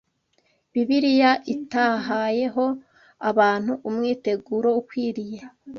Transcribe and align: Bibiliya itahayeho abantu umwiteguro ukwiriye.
Bibiliya 0.73 1.31
itahayeho 1.55 2.65
abantu 3.29 3.71
umwiteguro 3.87 4.69
ukwiriye. 4.81 5.39